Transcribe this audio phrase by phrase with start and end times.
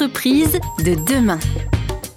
[0.00, 1.40] entreprises de demain.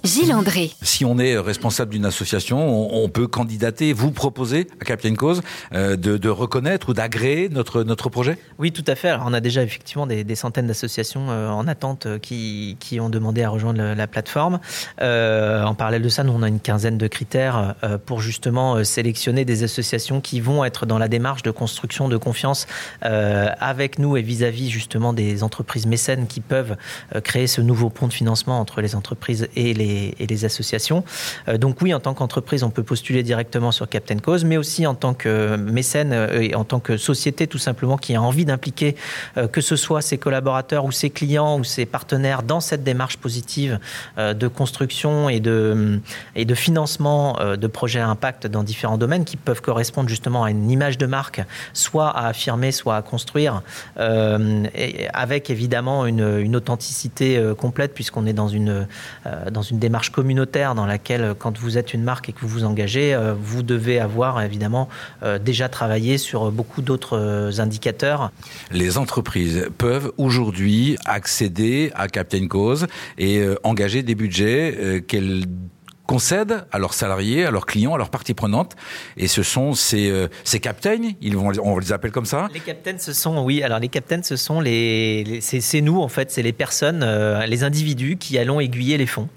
[0.04, 0.72] Gilles André.
[0.82, 5.42] Si on est responsable d'une association, on, peut candidater, vous proposer à Captain Cause
[5.74, 8.36] euh, de, reconnaître ou d'agréer notre, notre projet?
[8.58, 9.10] Oui, tout à fait.
[9.10, 13.10] Alors, on a déjà effectivement des, centaines d'associations euh, en attente euh, qui, qui, ont
[13.10, 14.58] demandé à rejoindre la plateforme.
[15.00, 17.74] en parallèle de ça, nous, on a une quinzaine de critères
[18.06, 22.66] pour justement sélectionner des associations qui vont être dans la démarche de construction de confiance
[23.00, 26.76] avec nous et vis-à-vis justement des entreprises mécènes qui peuvent
[27.24, 31.04] créer ce nouveau pont de financement entre les entreprises et les et, les associations.
[31.48, 34.86] Euh, donc oui, en tant qu'entreprise, on peut postuler directement sur Captain Cause, mais aussi
[34.86, 38.44] en tant que mécène euh, et en tant que société tout simplement qui a envie
[38.44, 38.96] d'impliquer
[39.36, 43.16] euh, que ce soit ses collaborateurs ou ses clients ou ses partenaires dans cette démarche
[43.16, 43.78] positive
[44.18, 46.00] de construction et de,
[46.34, 50.50] et de financement de projets à impact dans différents domaines qui peuvent correspondre justement à
[50.50, 53.62] une image de marque, soit à affirmer, soit à construire,
[53.96, 58.86] avec évidemment une, une authenticité complète puisqu'on est dans une,
[59.50, 62.48] dans une démarche communautaire dans laquelle, euh, quand vous êtes une marque et que vous
[62.48, 64.88] vous engagez, euh, vous devez avoir évidemment
[65.22, 68.30] euh, déjà travaillé sur beaucoup d'autres indicateurs.
[68.70, 72.86] Les entreprises peuvent aujourd'hui accéder à Captain Cause
[73.18, 75.44] et engager des budgets qu'elles
[76.06, 78.74] concèdent à leurs salariés, à leurs clients, à leurs parties prenantes.
[79.16, 82.60] Et ce sont ces, euh, ces captains, ils vont, on les appelle comme ça Les
[82.60, 86.42] captains, ce sont, oui, alors les captains, ce sont les, c'est nous en fait, c'est
[86.42, 89.28] les personnes, euh, les individus qui allons aiguiller les fonds.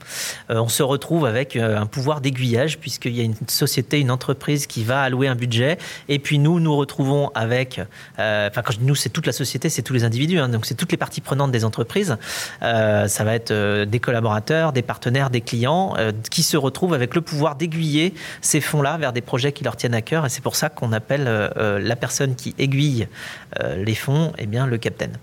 [0.49, 4.65] Euh, on se retrouve avec un pouvoir d'aiguillage puisqu'il y a une société, une entreprise
[4.67, 5.77] qui va allouer un budget.
[6.09, 7.79] Et puis nous, nous retrouvons avec,
[8.17, 10.65] enfin quand je dis nous, c'est toute la société, c'est tous les individus, hein, donc
[10.65, 12.17] c'est toutes les parties prenantes des entreprises.
[12.61, 15.95] ça va être des collaborateurs, des partenaires, des clients
[16.31, 19.93] qui se retrouvent avec le pouvoir d'aiguiller ces fonds-là vers des projets qui leur tiennent
[19.93, 20.25] à cœur.
[20.25, 23.07] Et c'est pour ça qu'on appelle euh, euh, la personne qui aiguille
[23.59, 25.17] euh, les fonds eh bien, le capitaine.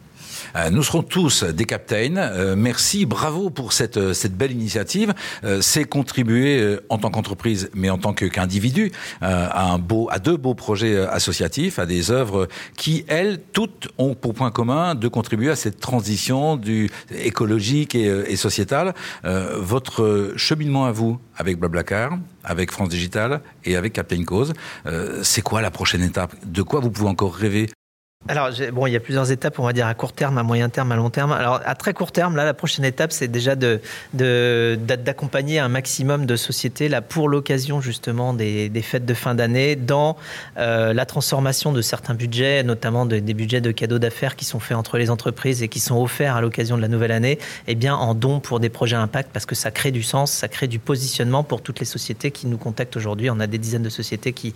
[0.56, 2.16] Euh, nous serons tous des captains.
[2.16, 5.14] Euh, merci, bravo pour cette, euh, cette belle initiative.
[5.60, 10.54] C'est contribuer en tant qu'entreprise, mais en tant qu'individu, à, un beau, à deux beaux
[10.54, 15.56] projets associatifs, à des œuvres qui, elles, toutes ont pour point commun de contribuer à
[15.56, 18.94] cette transition du écologique et, et sociétale.
[19.24, 24.52] votre cheminement à vous avec Blablacar, avec France Digital et avec Captain Cause,
[25.22, 26.34] c'est quoi la prochaine étape?
[26.44, 27.68] De quoi vous pouvez encore rêver?
[28.28, 30.68] Alors, bon, il y a plusieurs étapes, on va dire à court terme, à moyen
[30.68, 31.32] terme, à long terme.
[31.32, 33.56] Alors, à très court terme, là, la prochaine étape, c'est déjà
[34.14, 40.16] d'accompagner un maximum de sociétés, là, pour l'occasion, justement, des, fêtes de fin d'année, dans
[40.56, 44.76] euh, la transformation de certains budgets, notamment des budgets de cadeaux d'affaires qui sont faits
[44.76, 47.96] entre les entreprises et qui sont offerts à l'occasion de la nouvelle année, eh bien,
[47.96, 50.78] en dons pour des projets impact, parce que ça crée du sens, ça crée du
[50.78, 53.30] positionnement pour toutes les sociétés qui nous contactent aujourd'hui.
[53.30, 54.54] On a des dizaines de sociétés qui,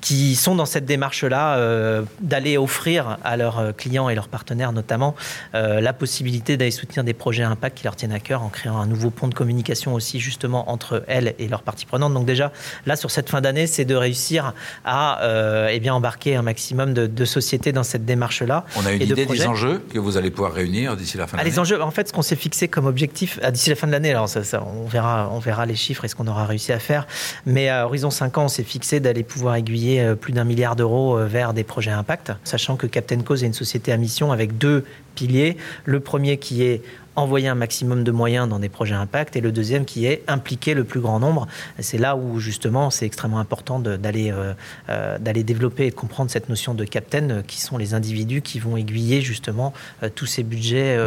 [0.00, 4.72] qui sont dans cette démarche-là, euh, d'aller offrir à leurs euh, clients et leurs partenaires
[4.72, 5.14] notamment
[5.54, 8.78] euh, la possibilité d'aller soutenir des projets impact qui leur tiennent à cœur en créant
[8.78, 12.14] un nouveau pont de communication aussi justement entre elles et leurs parties prenantes.
[12.14, 12.52] Donc déjà
[12.86, 14.54] là sur cette fin d'année, c'est de réussir
[14.84, 18.64] à euh, eh bien embarquer un maximum de, sociétés dans cette démarche-là.
[18.76, 21.40] On a une idée des enjeux que vous allez pouvoir réunir d'ici la fin de
[21.40, 21.50] ah, l'année.
[21.50, 23.92] Les enjeux, en fait, ce qu'on s'est fixé comme objectif ah, d'ici la fin de
[23.92, 26.78] l'année, alors ça, on verra, on verra les chiffres et ce qu'on aura réussi à
[26.78, 27.06] faire.
[27.46, 31.18] Mais à horizon 5 ans, on s'est fixé d'aller pouvoir aiguiller plus d'un milliard d'euros
[31.24, 34.84] vers des projets impact, sachant que Captain Cause est une société à mission avec deux
[35.14, 35.56] piliers.
[35.84, 36.82] Le premier qui est
[37.16, 40.74] envoyer un maximum de moyens dans des projets impact et le deuxième qui est impliquer
[40.74, 41.46] le plus grand nombre.
[41.78, 44.52] C'est là où justement c'est extrêmement important d'aller euh,
[44.88, 48.58] euh, d'aller développer et comprendre cette notion de captain euh, qui sont les individus qui
[48.58, 49.72] vont aiguiller justement
[50.14, 50.98] tous ces budgets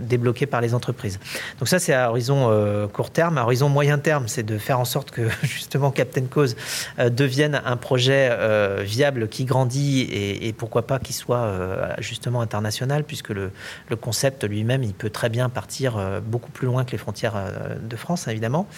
[0.00, 1.18] débloqués par les entreprises.
[1.58, 3.38] Donc ça c'est à horizon court terme.
[3.38, 6.56] À horizon moyen terme, c'est de faire en sorte que justement Captain Cause
[6.98, 8.30] devienne un projet
[8.82, 11.52] viable qui grandit et, pourquoi pas qu'il soit
[11.98, 13.50] justement international puisque le,
[13.88, 17.34] le concept lui-même il peut très bien partir euh, beaucoup plus loin que les frontières
[17.36, 18.68] euh, de France, évidemment.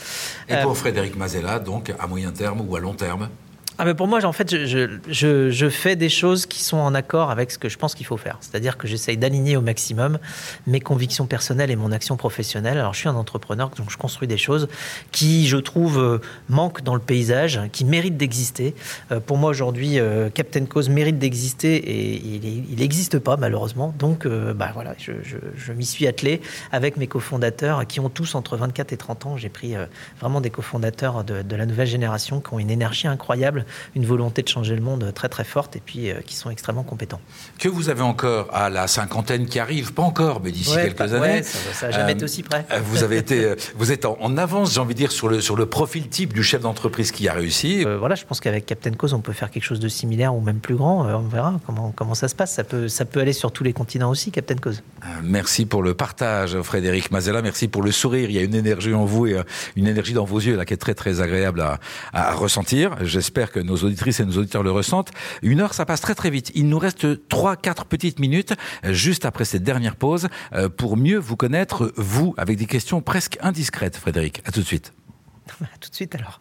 [0.49, 3.29] Et pour euh, Frédéric Mazella, donc à moyen terme ou à long terme
[3.77, 6.95] ah mais pour moi, en fait, je, je, je, fais des choses qui sont en
[6.95, 8.39] accord avec ce que je pense qu'il faut faire.
[8.41, 10.21] C'est-à-dire que j'essaye d'aligner au maximum
[10.69, 12.79] mes convictions personnelles et mon action professionnelle.
[12.79, 14.69] Alors, je suis un entrepreneur, donc je construis des choses
[15.11, 16.19] qui, je trouve, euh,
[16.49, 18.77] manquent dans le paysage, qui méritent d'exister.
[19.11, 23.93] Euh, pour moi, aujourd'hui, euh, Captain Cause mérite d'exister et il n'existe pas, malheureusement.
[23.99, 26.41] Donc, bah, voilà, je, m'y suis attelé
[26.71, 29.37] avec mes cofondateurs qui ont tous entre 24 et 30 ans.
[29.37, 29.75] J'ai pris
[30.21, 33.64] vraiment des cofondateurs de, de la nouvelle génération qui ont une énergie incroyable
[33.95, 37.21] une volonté de changer le monde très très forte et puis qui sont extrêmement compétents.
[37.59, 41.43] Que vous avez encore à la cinquantaine qui arrive, pas encore, mais d'ici quelques années.
[41.43, 42.67] ça n'a jamais été aussi près.
[42.85, 45.67] Vous avez été, vous êtes en, avance, j'ai envie de dire, sur le, sur le
[45.67, 47.85] profil type du chef d'entreprise qui a réussi.
[47.85, 50.61] voilà, je pense qu'avec Captain Cause, on peut faire quelque chose de similaire ou même
[50.61, 51.07] plus grand.
[51.07, 52.53] on verra comment, comment ça se passe.
[52.55, 54.83] Ça peut, ça peut aller sur tous les continents aussi, Captain Cause.
[55.23, 57.43] merci pour le partage, Frédéric Mazella.
[57.43, 58.31] Merci pour le sourire.
[58.31, 59.41] Il y a une énergie en vous et
[59.77, 61.79] une énergie dans vos yeux là qui est très très agréable à,
[62.13, 62.97] à ressentir.
[63.01, 65.13] J'espère que nos auditrices et nos auditeurs le ressentent.
[65.43, 66.51] Une heure, ça passe très très vite.
[66.57, 68.53] Il nous reste trois, quatre petites minutes
[68.85, 73.39] juste après cette dernière pause euh, pour mieux vous connaître, vous, avec des questions presque
[73.41, 74.43] indiscrètes, Frédéric.
[74.45, 74.93] À tout de suite.
[75.61, 76.41] à tout de suite alors.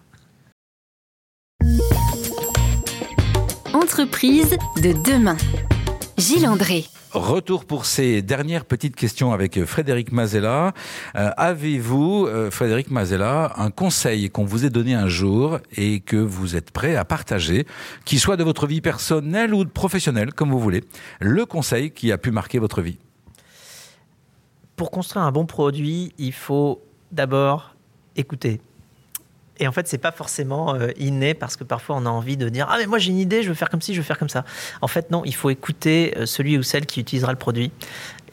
[3.73, 5.37] Entreprise de demain.
[6.17, 6.85] Gilles André.
[7.13, 10.73] Retour pour ces dernières petites questions avec Frédéric Mazella.
[11.15, 16.15] Euh, avez-vous, euh, Frédéric Mazella, un conseil qu'on vous ait donné un jour et que
[16.15, 17.67] vous êtes prêt à partager,
[18.03, 20.83] qui soit de votre vie personnelle ou professionnelle, comme vous voulez,
[21.19, 22.97] le conseil qui a pu marquer votre vie?
[24.75, 26.81] Pour construire un bon produit, il faut
[27.11, 27.75] d'abord
[28.15, 28.59] écouter.
[29.63, 32.49] Et en fait, c'est pas forcément euh, inné parce que parfois on a envie de
[32.49, 34.19] dire ah mais moi j'ai une idée, je veux faire comme ci, je veux faire
[34.19, 34.43] comme ça.
[34.81, 37.71] En fait, non, il faut écouter euh, celui ou celle qui utilisera le produit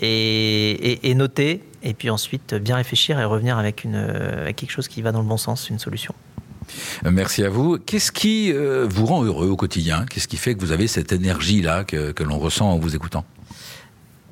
[0.01, 5.03] et, noter et puis ensuite bien réfléchir et revenir avec une euh, quelque chose qui
[5.03, 6.17] va dans le bon sens, une solution.
[7.05, 7.79] Merci à vous.
[7.79, 10.07] Qu'est-ce qui vous rend heureux au quotidien?
[10.07, 12.97] Qu'est-ce qui fait que vous avez cette énergie là que, que l'on ressent en vous
[12.97, 13.25] écoutant?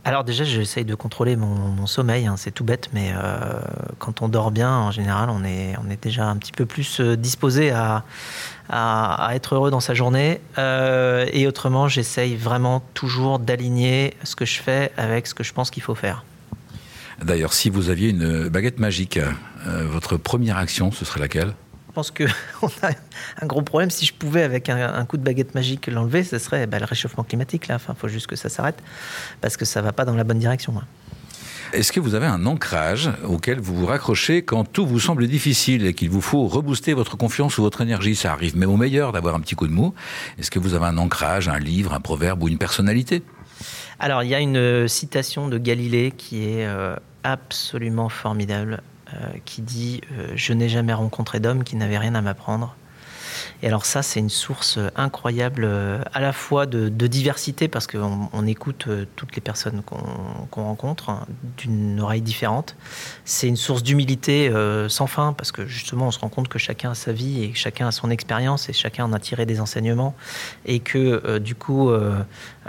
[0.09, 3.61] Alors déjà, j'essaye de contrôler mon, sommeil, hein, c'est tout bête, mais euh,
[3.99, 7.73] quand on dort bien, en général, on est, déjà un petit peu plus euh, disposé
[7.73, 8.05] à,
[8.71, 10.41] à, être heureux dans sa journée.
[10.57, 15.53] Euh, et autrement, j'essaye vraiment toujours d'aligner ce que je fais avec ce que je
[15.53, 16.25] pense qu'il faut faire.
[17.23, 19.21] D'ailleurs, si vous aviez une baguette magique,
[19.67, 21.53] votre première action, ce serait laquelle?
[21.93, 22.25] Pense qu'on
[22.83, 22.91] a
[23.41, 23.91] un gros problème.
[23.91, 27.25] Si je pouvais, avec un, coup de baguette magique, l'enlever, ce serait bah, le réchauffement
[27.25, 27.69] climatique.
[27.69, 28.83] Là, enfin, faut juste que ça s'arrête
[29.41, 30.75] parce que ça va pas dans la bonne direction.
[31.73, 35.85] Est-ce que vous avez un ancrage auquel vous vous raccrochez quand tout vous semble difficile
[35.85, 38.17] et qu'il vous faut rebooster votre confiance ou votre énergie?
[38.17, 39.93] Ça arrive même au meilleur d'avoir un petit coup de mou.
[40.39, 43.23] Est-ce que vous avez un ancrage, un livre, un proverbe ou une personnalité?
[43.99, 48.81] Alors, il y a une citation de Galilée qui est euh, absolument formidable.
[49.15, 52.77] Euh, qui dit euh, Je n'ai jamais rencontré d'homme qui n'avait rien à m'apprendre.
[53.63, 58.29] Et alors ça, c'est une source incroyable euh, à la fois de, diversité, parce qu'on
[58.33, 61.27] on écoute toutes les personnes qu'on rencontre hein,
[61.57, 62.77] d'une oreille différente.
[63.25, 64.53] C'est une source d'humilité
[64.89, 67.55] sans fin, parce que justement, on se rend compte que chacun a sa vie et
[67.55, 70.15] chacun a son expérience et chacun en a tiré des enseignements.
[70.67, 71.91] Et que du coup,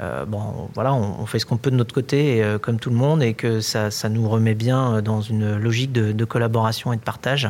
[0.02, 2.96] euh, bon, voilà, on, fait ce qu'on peut de notre côté, euh, comme tout le
[2.96, 7.02] monde, et que ça, nous remet bien euh, dans une logique de, collaboration et de
[7.02, 7.50] partage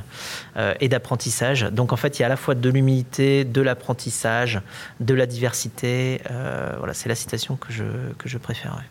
[0.80, 1.64] et d'apprentissage.
[1.64, 4.62] Donc en fait, il y a à la fois de l'humilité, de l'apprentissage,
[5.00, 6.22] de la diversité.
[6.78, 7.84] voilà, c'est la citation que je,
[8.18, 8.84] que je préfère.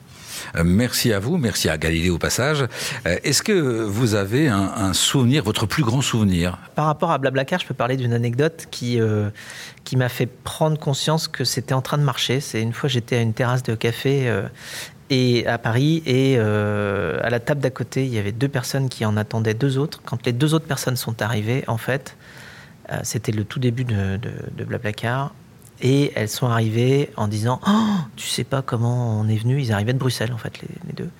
[0.64, 2.66] Merci à vous, merci à Galilée au passage.
[3.04, 6.58] Est-ce que vous avez un, souvenir, votre plus grand souvenir?
[6.76, 9.00] Par rapport à Blablacar, je peux parler d'une anecdote qui,
[9.88, 12.40] qui m'a fait prendre conscience que c'était en train de marcher.
[12.40, 14.42] C'est une fois j'étais à une terrasse de café euh,
[15.08, 18.90] et à Paris et euh, à la table d'à côté il y avait deux personnes
[18.90, 20.02] qui en attendaient deux autres.
[20.04, 22.47] Quand les deux autres personnes sont arrivées, en fait, euh,
[23.02, 25.34] c'était le tout début de, de, Blablacar.
[25.80, 29.72] Et elles sont arrivées en disant oh, Tu sais pas comment on est venu Ils
[29.72, 31.10] arrivaient de Bruxelles, en fait, les, deux.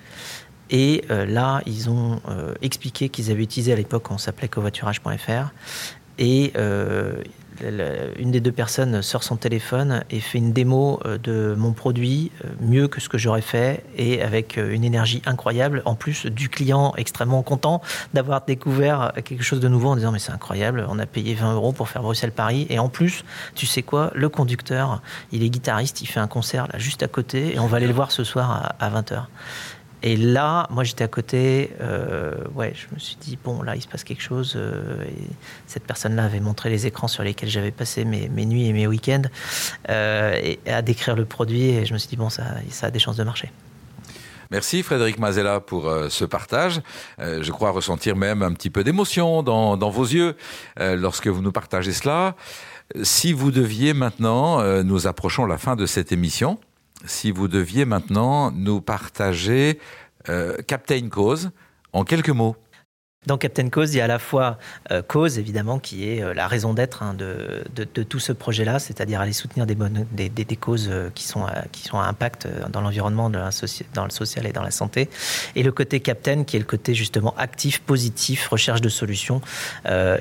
[0.69, 2.21] Et là, ils ont
[2.61, 5.53] expliqué qu'ils avaient utilisé à l'époque, on s'appelait covoiturage.fr.
[6.19, 6.53] Et
[8.17, 12.31] une des deux personnes sort son téléphone et fait une démo euh, de mon produit
[12.43, 15.81] euh, mieux que ce que j'aurais fait et avec euh, une énergie incroyable.
[15.85, 17.81] En plus du client extrêmement content
[18.13, 21.53] d'avoir découvert quelque chose de nouveau en disant mais c'est incroyable, on a payé 20
[21.53, 23.23] euros pour faire Bruxelles-Paris et en plus,
[23.55, 25.01] tu sais quoi, le conducteur,
[25.31, 27.87] il est guitariste, il fait un concert là juste à côté et on va aller
[27.87, 29.25] le voir ce soir à 20h.
[30.01, 33.81] Et là, moi j'étais à côté, euh, ouais, je me suis dit, bon, là il
[33.81, 34.53] se passe quelque chose.
[34.55, 35.27] Euh, et
[35.67, 39.23] cette personne-là avait montré les écrans sur lesquels j'avais passé mes, nuits et mes week-ends
[39.89, 41.71] euh, et à décrire le produit.
[41.71, 42.43] Et je me suis dit, bon, ça,
[42.81, 43.51] a des chances de marcher.
[44.51, 46.81] Merci Frédéric Mazella pour ce partage.
[47.19, 50.35] je crois ressentir même un petit peu d'émotion dans, vos yeux
[50.79, 52.35] lorsque vous nous partagez cela.
[53.03, 56.57] Si vous deviez maintenant, nous approchons la fin de cette émission,
[57.05, 59.79] si vous deviez maintenant nous partager
[60.29, 61.51] euh, Captain Cause
[61.93, 62.55] en quelques mots.
[63.27, 64.57] Dans Captain Cause, il y a à la fois
[64.91, 69.19] euh, cause, évidemment, qui est euh, la raison d'être hein, de, tout ce projet-là, c'est-à-dire
[69.19, 74.53] aller soutenir des, causes euh, qui sont, à, impact dans l'environnement, dans, le social et
[74.53, 75.09] dans la santé.
[75.57, 79.41] Et le côté Captain, qui est le côté justement actif, positif, recherche de solutions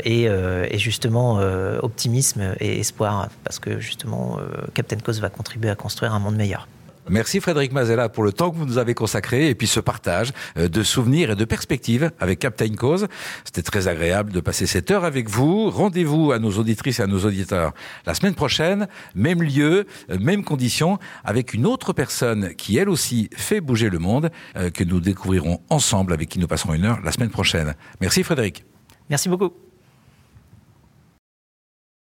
[0.04, 1.36] et, et, justement
[1.80, 4.38] optimisme et espoir, parce que justement,
[4.74, 6.66] Captain Cause va contribuer à construire un monde meilleur.
[7.10, 10.32] Merci Frédéric Mazella pour le temps que vous nous avez consacré et puis ce partage
[10.56, 13.08] euh, de souvenirs et de perspectives avec Captain Cause.
[13.44, 15.70] C'était très agréable de passer cette heure avec vous.
[15.70, 17.72] Rendez-vous à nos auditrices et à nos auditeurs
[18.06, 23.30] la semaine prochaine, même lieu, euh, même conditions, avec une autre personne qui elle aussi
[23.36, 27.00] fait bouger le monde, euh, que nous découvrirons ensemble, avec qui nous passerons une heure
[27.02, 27.74] la semaine prochaine.
[28.00, 28.64] Merci Frédéric.
[29.08, 29.67] Merci beaucoup.